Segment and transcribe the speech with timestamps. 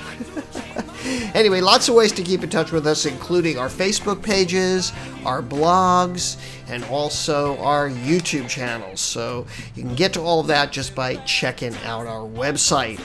[1.34, 4.94] anyway, lots of ways to keep in touch with us, including our Facebook pages,
[5.26, 6.38] our blogs,
[6.68, 9.02] and also our YouTube channels.
[9.02, 13.02] So you can get to all of that just by checking out our website.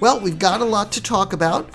[0.00, 1.68] Well, we've got a lot to talk about.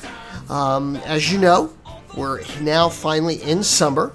[0.49, 1.73] Um, as you know,
[2.15, 4.13] we're now finally in summer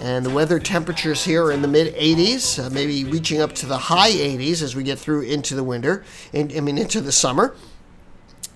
[0.00, 3.66] and the weather temperatures here are in the mid 80s, uh, maybe reaching up to
[3.66, 7.56] the high 80s as we get through into the winter, I mean into the summer.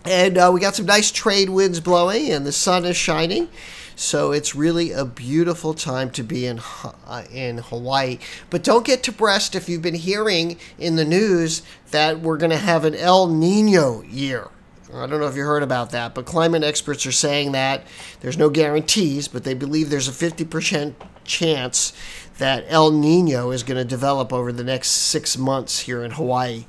[0.04, 3.48] And uh, we got some nice trade winds blowing, and the sun is shining.
[3.96, 6.60] So it's really a beautiful time to be in
[7.06, 8.18] uh, in Hawaii.
[8.48, 12.56] But don't get depressed if you've been hearing in the news that we're going to
[12.56, 14.48] have an El Nino year.
[14.94, 17.84] I don't know if you heard about that, but climate experts are saying that
[18.20, 21.92] there's no guarantees, but they believe there's a 50% chance
[22.40, 26.64] that El Nino is going to develop over the next six months here in Hawaii.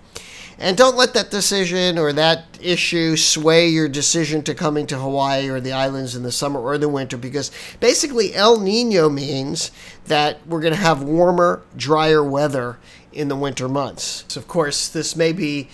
[0.59, 5.49] And don't let that decision or that issue sway your decision to coming to Hawaii
[5.49, 7.49] or the islands in the summer or the winter because
[7.79, 9.71] basically El Nino means
[10.05, 12.77] that we're going to have warmer, drier weather
[13.11, 14.23] in the winter months.
[14.27, 15.67] So of course, this may be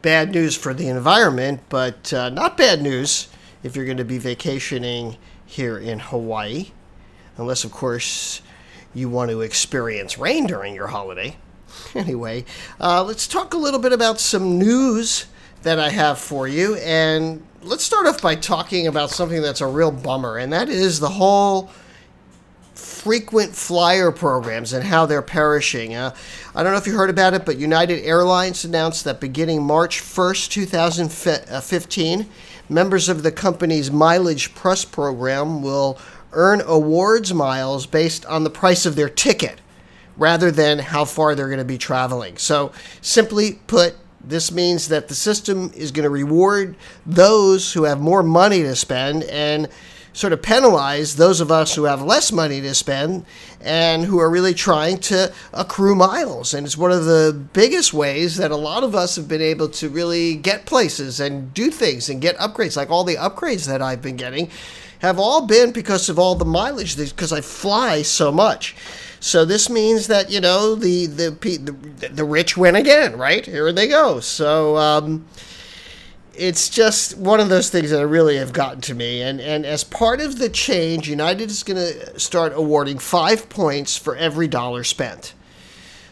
[0.00, 3.28] bad news for the environment, but uh, not bad news
[3.62, 6.70] if you're going to be vacationing here in Hawaii
[7.40, 8.42] unless, of course,
[8.94, 11.36] you want to experience rain during your holiday.
[11.94, 12.44] Anyway,
[12.80, 15.26] uh, let's talk a little bit about some news
[15.62, 16.74] that I have for you.
[16.76, 21.00] And let's start off by talking about something that's a real bummer, and that is
[21.00, 21.70] the whole
[22.74, 25.94] frequent flyer programs and how they're perishing.
[25.94, 26.14] Uh,
[26.54, 30.00] I don't know if you heard about it, but United Airlines announced that beginning March
[30.00, 32.26] 1st, 2015,
[32.68, 35.98] members of the company's Mileage Plus program will
[36.32, 39.60] earn awards miles based on the price of their ticket
[40.16, 42.36] rather than how far they're going to be traveling.
[42.36, 46.76] So, simply put, this means that the system is going to reward
[47.06, 49.68] those who have more money to spend and
[50.12, 53.24] sort of penalize those of us who have less money to spend
[53.60, 56.52] and who are really trying to accrue miles.
[56.52, 59.68] And it's one of the biggest ways that a lot of us have been able
[59.68, 63.80] to really get places and do things and get upgrades, like all the upgrades that
[63.80, 64.50] I've been getting
[65.00, 68.76] have all been because of all the mileage because I fly so much.
[69.18, 73.44] So this means that you know the the the, the rich win again, right?
[73.44, 74.20] Here they go.
[74.20, 75.26] So um,
[76.34, 79.20] it's just one of those things that really have gotten to me.
[79.20, 83.96] And and as part of the change, United is going to start awarding five points
[83.96, 85.34] for every dollar spent.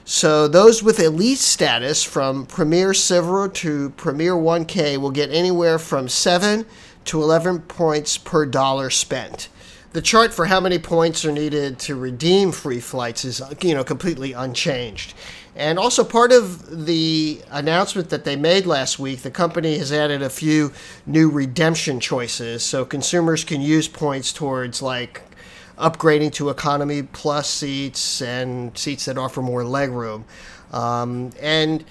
[0.04, 6.08] So those with elite status from Premier Silver to Premier 1K will get anywhere from
[6.08, 6.64] seven
[7.08, 9.48] to 11 points per dollar spent.
[9.92, 13.84] The chart for how many points are needed to redeem free flights is you know
[13.84, 15.14] completely unchanged.
[15.56, 20.22] And also part of the announcement that they made last week, the company has added
[20.22, 20.72] a few
[21.04, 25.22] new redemption choices so consumers can use points towards like
[25.78, 30.24] upgrading to economy plus seats and seats that offer more legroom.
[30.72, 31.84] Um, and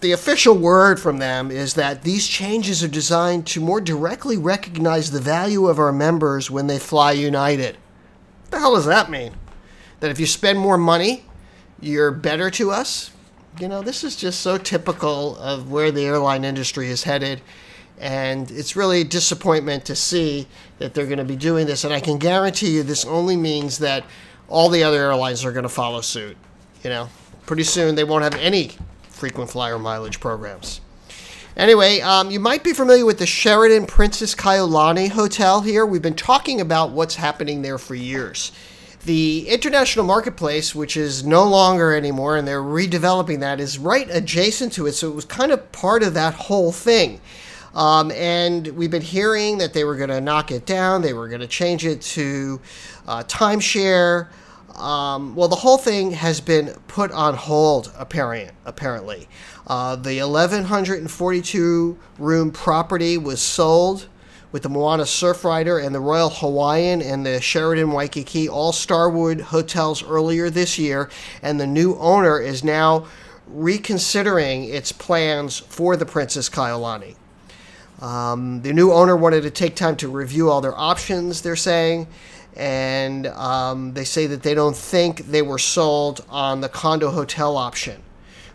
[0.00, 5.10] the official word from them is that these changes are designed to more directly recognize
[5.10, 7.76] the value of our members when they fly United.
[8.42, 9.34] What the hell does that mean?
[10.00, 11.24] That if you spend more money,
[11.80, 13.10] you're better to us?
[13.58, 17.42] You know, this is just so typical of where the airline industry is headed.
[17.98, 20.46] And it's really a disappointment to see
[20.78, 21.84] that they're going to be doing this.
[21.84, 24.04] And I can guarantee you this only means that
[24.48, 26.36] all the other airlines are going to follow suit.
[26.82, 27.08] You know,
[27.44, 28.72] pretty soon they won't have any
[29.20, 30.80] frequent flyer mileage programs.
[31.54, 35.84] Anyway, um, you might be familiar with the Sheraton Princess Kaiulani Hotel here.
[35.84, 38.50] We've been talking about what's happening there for years.
[39.04, 44.72] The international marketplace, which is no longer anymore, and they're redeveloping that, is right adjacent
[44.74, 47.20] to it, so it was kind of part of that whole thing.
[47.74, 51.28] Um, and we've been hearing that they were going to knock it down, they were
[51.28, 52.58] going to change it to
[53.06, 54.28] uh, timeshare.
[54.76, 59.28] Um, well, the whole thing has been put on hold, apparent, apparently.
[59.66, 64.08] Uh, the 1,142 room property was sold
[64.52, 70.02] with the Moana Surfrider and the Royal Hawaiian and the Sheraton Waikiki, all Starwood hotels
[70.02, 71.08] earlier this year,
[71.42, 73.06] and the new owner is now
[73.46, 77.16] reconsidering its plans for the Princess Kaiulani.
[78.00, 82.06] Um, the new owner wanted to take time to review all their options, they're saying,
[82.56, 87.56] and um, they say that they don't think they were sold on the condo hotel
[87.56, 88.02] option,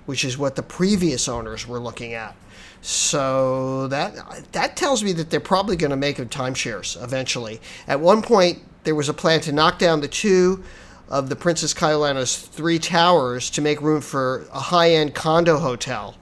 [0.06, 2.36] which is what the previous owners were looking at.
[2.82, 7.60] So that that tells me that they're probably going to make them timeshares eventually.
[7.88, 10.64] At one point, there was a plan to knock down the two
[11.10, 16.16] of the Princess Kaiulani's three towers to make room for a high-end condo hotel,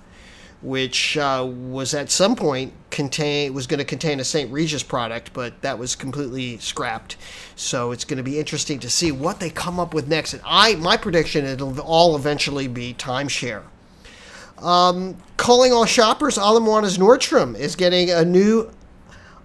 [0.61, 4.49] which uh, was at some point contain was going to contain a St.
[4.51, 7.17] Regis product, but that was completely scrapped.
[7.55, 10.33] So it's going to be interesting to see what they come up with next.
[10.33, 13.63] And I my prediction it'll all eventually be timeshare.
[14.59, 18.71] Um, calling all shoppers, Ala Moana's Nordstrom is getting a new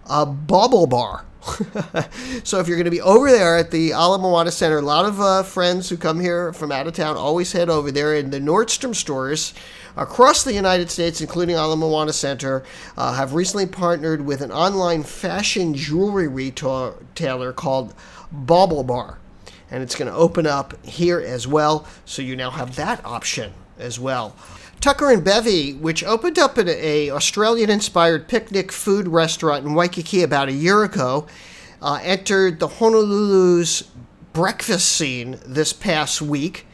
[0.06, 1.24] uh, bubble bar.
[2.44, 5.06] so if you're going to be over there at the Ala Moana Center, a lot
[5.06, 8.14] of uh, friends who come here from out of town always head over there.
[8.14, 9.54] In the Nordstrom stores
[9.98, 12.64] across the United States, including Ala Moana Center,
[12.96, 17.94] uh, have recently partnered with an online fashion jewelry retailer called
[18.30, 19.18] Bauble Bar.
[19.70, 23.52] And it's going to open up here as well, so you now have that option
[23.78, 24.34] as well.
[24.80, 30.48] Tucker and Bevvy, which opened up at a Australian-inspired picnic food restaurant in Waikiki about
[30.48, 31.26] a year ago,
[31.82, 33.90] uh, entered the Honolulu's
[34.32, 36.64] breakfast scene this past week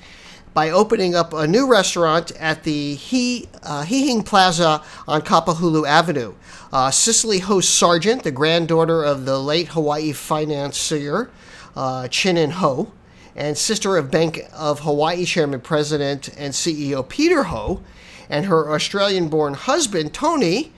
[0.54, 3.84] by opening up a new restaurant at the He, uh,
[4.24, 6.34] Plaza on Kapahulu Avenue.
[6.72, 11.30] Uh, Cicely Ho Sargent, the granddaughter of the late Hawaii financier
[11.76, 12.92] uh, Chinn Ho,
[13.36, 17.82] and sister of Bank of Hawaii Chairman, President, and CEO Peter Ho,
[18.30, 20.72] and her Australian born husband, Tony,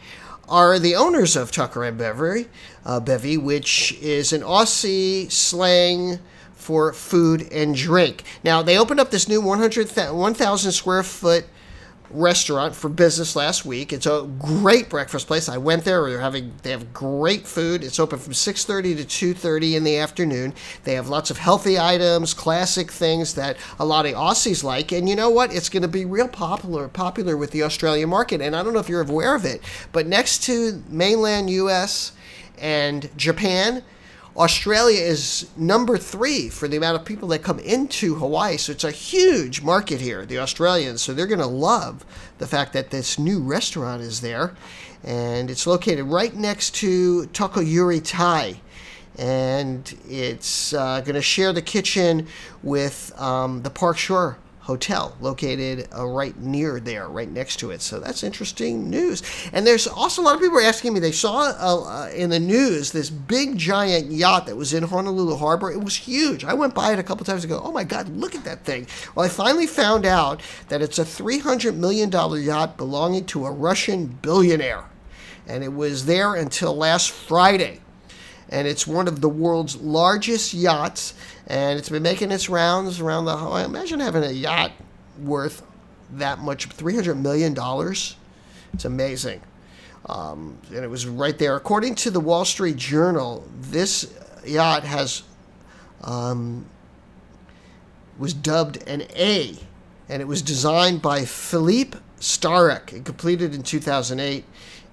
[0.49, 2.46] are the owners of Tucker and Bevvy,
[2.84, 6.19] uh, Bevvy, which is an Aussie slang
[6.56, 8.25] for food and drink.
[8.43, 11.47] Now, they opened up this new 1,000 square foot
[12.11, 13.93] restaurant for business last week.
[13.93, 15.49] It's a great breakfast place.
[15.49, 16.08] I went there.
[16.08, 17.82] They're having they have great food.
[17.82, 20.55] It's open from 6:30 to 2:30 in the afternoon.
[20.85, 24.93] They have lots of healthy items, classic things that a lot of Aussies like.
[24.93, 25.53] And you know what?
[25.53, 28.41] It's going to be real popular popular with the Australian market.
[28.41, 29.61] And I don't know if you're aware of it,
[29.93, 32.12] but next to mainland US
[32.58, 33.82] and Japan,
[34.37, 38.59] Australia is number three for the amount of people that come into Hawaii.
[38.59, 41.00] So it's a huge market here, the Australians.
[41.00, 42.05] So they're going to love
[42.37, 44.55] the fact that this new restaurant is there.
[45.03, 48.61] And it's located right next to Tokkuri Tei.
[49.19, 52.27] And it's uh, going to share the kitchen
[52.62, 54.37] with um, the Park Shore
[54.67, 57.81] hotel located uh, right near there, right next to it.
[57.81, 59.23] So that's interesting news.
[59.53, 62.41] And there's also a lot of people asking me, they saw uh, uh, in the
[62.41, 65.71] news this big giant yacht that was in Honolulu Harbor.
[65.71, 66.45] It was huge.
[66.45, 67.61] I went by it a couple times ago.
[67.63, 68.89] Oh my God, look at that thing.
[69.15, 74.06] Well, I finally found out that it's a $300 million yacht belonging to a Russian
[74.06, 74.85] billionaire.
[75.46, 77.82] And it was there until last Friday
[78.48, 81.15] and it's one of the world's largest yachts,
[81.46, 83.32] and it's been making its rounds around the.
[83.32, 84.72] I imagine having a yacht
[85.22, 85.62] worth
[86.12, 88.17] that much, three hundred million dollars.
[88.72, 89.41] It's amazing,
[90.06, 91.56] um, and it was right there.
[91.56, 94.12] According to the Wall Street Journal, this
[94.44, 95.22] yacht has
[96.03, 96.67] um,
[98.19, 99.56] was dubbed an A,
[100.08, 104.44] and it was designed by Philippe Starck and completed in 2008.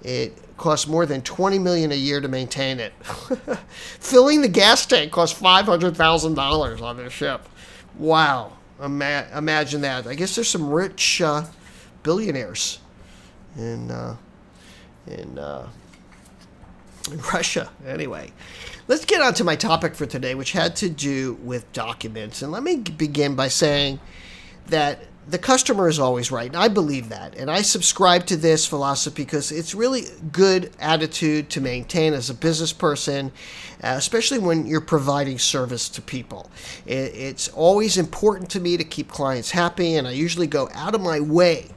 [0.03, 2.93] It costs more than 20 million a year to maintain it.
[4.00, 7.48] Filling the gas tank costs $500,000 on this ship.
[7.98, 8.53] Wow.
[8.83, 10.07] Ima- imagine that.
[10.07, 11.43] I guess there's some rich uh,
[12.01, 12.79] billionaires
[13.55, 14.17] in uh,
[15.07, 15.69] in uh,
[17.12, 17.69] in Russia.
[17.86, 18.31] Anyway,
[18.88, 22.41] let's get on to my topic for today, which had to do with documents.
[22.41, 24.00] And let me begin by saying
[24.67, 26.48] that the customer is always right.
[26.48, 27.36] And I believe that.
[27.36, 32.34] And I subscribe to this philosophy because it's really good attitude to maintain as a
[32.34, 33.32] business person,
[33.84, 36.50] uh, especially when you're providing service to people.
[36.86, 41.01] It's always important to me to keep clients happy, and I usually go out of
[41.01, 41.70] my way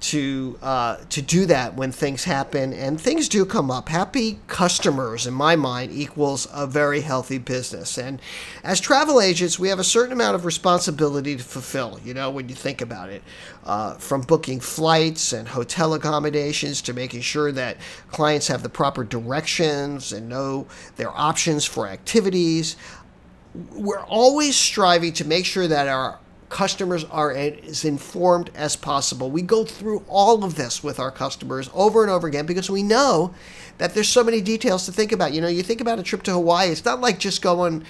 [0.00, 3.88] to uh, to do that when things happen and things do come up.
[3.88, 7.96] Happy customers, in my mind, equals a very healthy business.
[7.96, 8.20] And
[8.62, 11.98] as travel agents, we have a certain amount of responsibility to fulfill.
[12.04, 13.22] You know, when you think about it,
[13.64, 19.04] uh, from booking flights and hotel accommodations to making sure that clients have the proper
[19.04, 22.76] directions and know their options for activities.
[23.72, 29.30] We're always striving to make sure that our customers are as informed as possible.
[29.30, 32.82] We go through all of this with our customers over and over again because we
[32.82, 33.34] know
[33.78, 35.32] that there's so many details to think about.
[35.32, 37.84] You know, you think about a trip to Hawaii, it's not like just going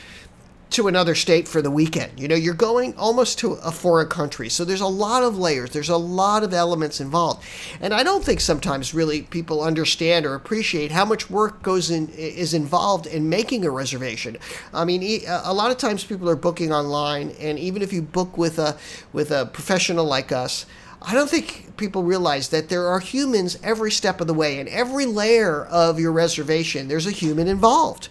[0.71, 2.19] to another state for the weekend.
[2.19, 4.49] You know, you're going almost to a foreign country.
[4.49, 7.45] So there's a lot of layers, there's a lot of elements involved.
[7.81, 12.09] And I don't think sometimes really people understand or appreciate how much work goes in
[12.09, 14.37] is involved in making a reservation.
[14.73, 18.37] I mean, a lot of times people are booking online and even if you book
[18.37, 18.77] with a
[19.13, 20.67] with a professional like us,
[21.07, 24.59] I don't think people realize that there are humans every step of the way.
[24.59, 28.09] In every layer of your reservation, there's a human involved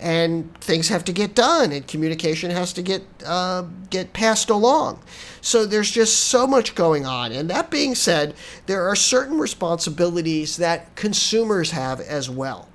[0.00, 5.02] and things have to get done and communication has to get uh, get passed along.
[5.40, 7.32] So there's just so much going on.
[7.32, 8.34] And that being said
[8.66, 12.68] there are certain responsibilities that consumers have as well.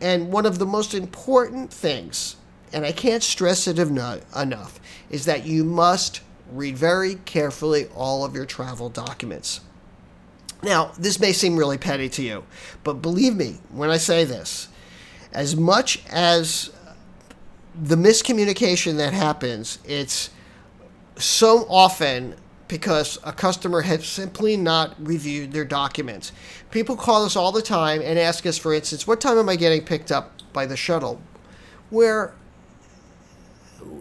[0.00, 2.36] And one of the most important things
[2.72, 6.20] and i can't stress it enough is that you must
[6.52, 9.60] read very carefully all of your travel documents.
[10.62, 12.44] Now this may seem really petty to you
[12.84, 14.68] but believe me when i say this
[15.32, 16.70] as much as
[17.80, 20.30] the miscommunication that happens, it's
[21.16, 22.34] so often
[22.68, 26.32] because a customer has simply not reviewed their documents.
[26.70, 29.56] People call us all the time and ask us, for instance, what time am I
[29.56, 31.20] getting picked up by the shuttle?
[31.90, 32.32] Where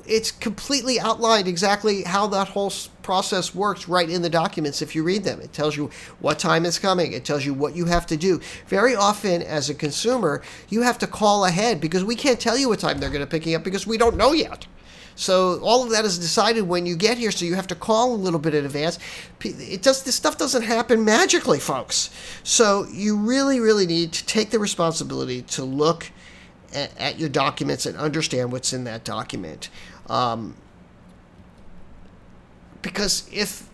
[0.10, 2.74] it's completely outlined exactly how that whole
[3.04, 5.40] process works right in the documents if you read them.
[5.40, 5.90] It tells you
[6.20, 8.42] what time is coming, it tells you what you have to do.
[8.68, 12.70] Very often, as a consumer, you have to call ahead because we can't tell you
[12.70, 14.66] what time they're going to pick you up because we don't know yet.
[15.16, 17.32] So all of that is decided when you get here.
[17.32, 18.98] So you have to call a little bit in advance.
[19.44, 20.04] It does.
[20.04, 22.10] This stuff doesn't happen magically, folks.
[22.44, 26.10] So you really, really need to take the responsibility to look
[26.74, 29.70] at, your documents and understand what's in that document.
[30.08, 30.56] Um,
[32.82, 33.68] because if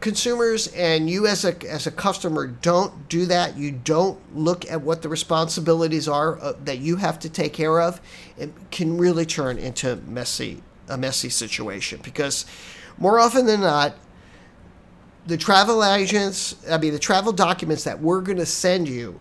[0.00, 4.80] consumers and you as a as a customer don't do that, you don't look at
[4.80, 8.00] what the responsibilities are uh, that you have to take care of,
[8.38, 12.46] it can really turn into messy a messy situation because
[12.98, 13.94] more often than not
[15.26, 19.20] the travel agents, I mean the travel documents that we're going to send you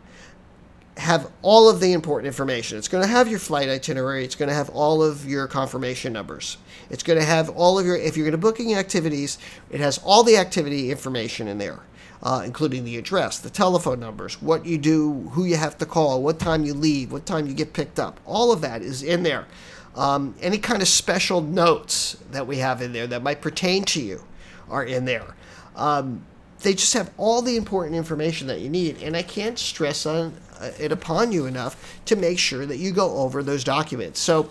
[1.00, 2.78] have all of the important information.
[2.78, 4.26] It's going to have your flight itinerary.
[4.26, 6.58] It's going to have all of your confirmation numbers.
[6.90, 9.38] It's going to have all of your, if you're going to booking activities,
[9.72, 11.80] it has all the activity information in there,
[12.22, 16.22] uh, including the address, the telephone numbers, what you do, who you have to call,
[16.22, 18.20] what time you leave, what time you get picked up.
[18.26, 19.48] All of that is in there.
[19.96, 24.02] Um, any kind of special notes that we have in there that might pertain to
[24.02, 24.24] you
[24.70, 25.36] are in there.
[25.76, 26.26] Um,
[26.62, 30.34] they just have all the important information that you need, and I can't stress on
[30.60, 34.20] uh, it upon you enough to make sure that you go over those documents.
[34.20, 34.50] So,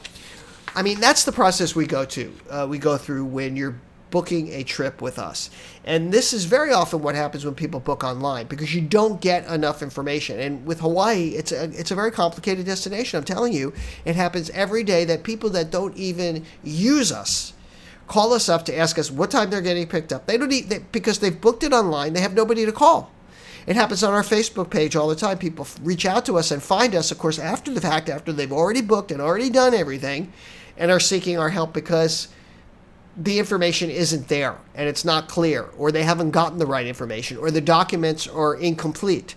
[0.74, 2.32] I mean, that's the process we go to.
[2.48, 3.76] Uh, we go through when you're
[4.10, 5.50] booking a trip with us.
[5.84, 9.46] And this is very often what happens when people book online because you don't get
[9.46, 10.40] enough information.
[10.40, 13.18] And with Hawaii, it's a, it's a very complicated destination.
[13.18, 13.72] I'm telling you,
[14.06, 17.52] it happens every day that people that don't even use us
[18.08, 20.26] call us up to ask us what time they're getting picked up.
[20.26, 22.14] They don't need they, because they've booked it online.
[22.14, 23.12] They have nobody to call.
[23.66, 25.36] It happens on our Facebook page all the time.
[25.36, 28.50] People reach out to us and find us, of course, after the fact, after they've
[28.50, 30.32] already booked and already done everything,
[30.78, 32.28] and are seeking our help because
[33.14, 37.36] the information isn't there and it's not clear, or they haven't gotten the right information,
[37.36, 39.34] or the documents are incomplete.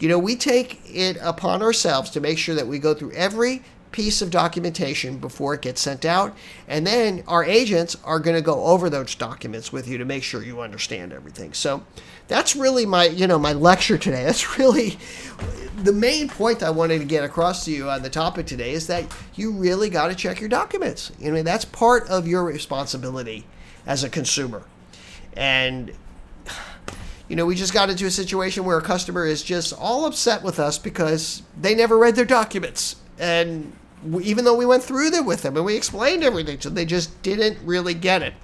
[0.00, 3.62] You know, we take it upon ourselves to make sure that we go through every
[3.92, 6.36] piece of documentation before it gets sent out.
[6.66, 10.22] And then our agents are going to go over those documents with you to make
[10.22, 11.52] sure you understand everything.
[11.52, 11.84] So
[12.28, 14.24] that's really my, you know, my lecture today.
[14.28, 14.98] That's really
[15.82, 18.88] the main point I wanted to get across to you on the topic today is
[18.88, 19.04] that
[19.34, 21.12] you really got to check your documents.
[21.18, 23.46] You know, that's part of your responsibility
[23.86, 24.64] as a consumer.
[25.34, 25.92] And
[27.28, 30.42] you know, we just got into a situation where a customer is just all upset
[30.42, 32.96] with us because they never read their documents.
[33.18, 33.72] And
[34.22, 36.84] even though we went through them with them and we explained everything to them, they
[36.84, 38.34] just didn't really get it.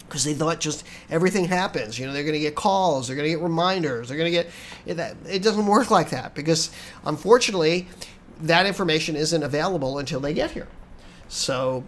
[0.00, 1.98] Because they thought just everything happens.
[1.98, 4.44] You know, they're going to get calls, they're going to get reminders, they're going to
[4.86, 5.26] get.
[5.26, 6.70] It doesn't work like that because,
[7.04, 7.88] unfortunately,
[8.40, 10.68] that information isn't available until they get here.
[11.28, 11.84] So,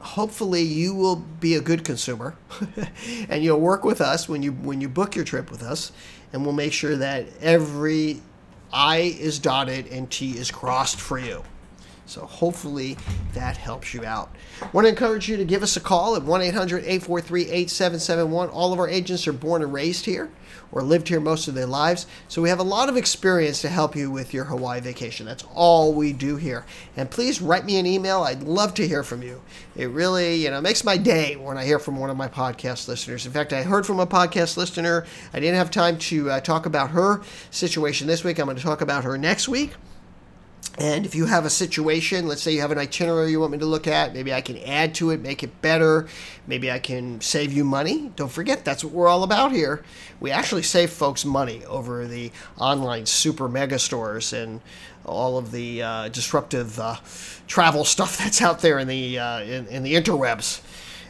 [0.00, 2.34] hopefully you will be a good consumer
[3.28, 5.92] and you'll work with us when you when you book your trip with us
[6.32, 8.20] and we'll make sure that every
[8.72, 11.42] i is dotted and t is crossed for you
[12.10, 12.96] so hopefully
[13.34, 14.34] that helps you out.
[14.72, 18.48] Want to encourage you to give us a call at 1 800 843 8771.
[18.48, 20.30] All of our agents are born and raised here
[20.72, 22.06] or lived here most of their lives.
[22.28, 25.26] So we have a lot of experience to help you with your Hawaii vacation.
[25.26, 26.64] That's all we do here.
[26.96, 28.22] And please write me an email.
[28.22, 29.42] I'd love to hear from you.
[29.76, 32.88] It really, you know, makes my day when I hear from one of my podcast
[32.88, 33.26] listeners.
[33.26, 35.06] In fact, I heard from a podcast listener.
[35.32, 38.38] I didn't have time to uh, talk about her situation this week.
[38.38, 39.72] I'm going to talk about her next week.
[40.78, 43.58] And if you have a situation, let's say you have an itinerary you want me
[43.58, 46.06] to look at, maybe I can add to it, make it better.
[46.46, 48.12] Maybe I can save you money.
[48.16, 49.84] Don't forget, that's what we're all about here.
[50.20, 54.60] We actually save folks money over the online super mega stores and
[55.04, 56.96] all of the uh, disruptive uh,
[57.46, 60.60] travel stuff that's out there in the uh, in, in the interwebs.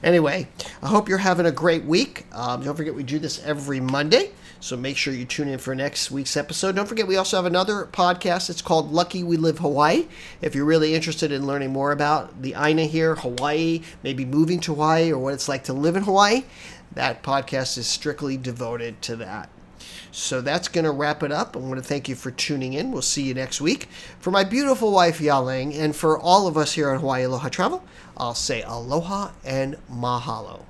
[0.02, 0.49] Anyway,
[0.83, 2.26] I hope you're having a great week.
[2.33, 4.33] Um, don't forget, we do this every Monday.
[4.62, 6.76] So make sure you tune in for next week's episode.
[6.76, 8.50] Don't forget, we also have another podcast.
[8.50, 10.07] It's called Lucky We Live Hawaii.
[10.42, 14.75] If you're really interested in learning more about the Aina here, Hawaii, maybe moving to
[14.75, 16.45] Hawaii or what it's like to live in Hawaii,
[16.92, 19.49] that podcast is strictly devoted to that.
[20.12, 21.57] So that's going to wrap it up.
[21.57, 22.90] I want to thank you for tuning in.
[22.90, 23.88] We'll see you next week.
[24.19, 27.85] For my beautiful wife, Yaling, and for all of us here on Hawaii Aloha Travel,
[28.17, 30.64] I'll say aloha and mahalo.